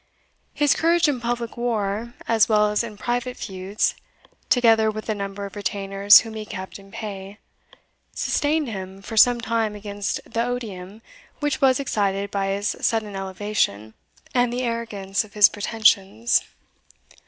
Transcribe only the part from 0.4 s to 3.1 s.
His courage in public war, as well as in